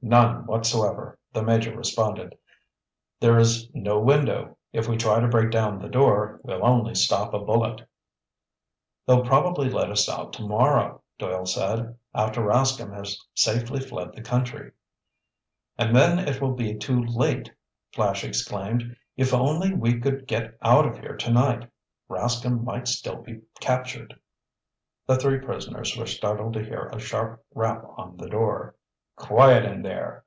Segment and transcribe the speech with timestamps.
[0.00, 2.38] "None whatsoever," the Major responded.
[3.18, 4.56] "There is no window.
[4.72, 7.82] If we try to break down the door, we'll only stop a bullet."
[9.06, 11.98] "They'll probably let us out tomorrow," Doyle said.
[12.14, 14.70] "After Rascomb has safely fled the country."
[15.76, 17.50] "And then it will be too late!"
[17.92, 18.94] Flash exclaimed.
[19.16, 21.68] "If only we could get out of here tonight!
[22.08, 24.14] Rascomb might still be captured."
[25.08, 28.76] The three prisoners were startled to hear a sharp rap on the door.
[29.20, 30.24] "Quiet in there!"